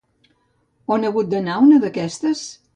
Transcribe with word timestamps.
On 0.95 1.05
ha 1.05 1.11
hagut 1.13 1.31
d'anar 1.35 1.61
una 1.69 1.81
d'aquestes? 1.87 2.45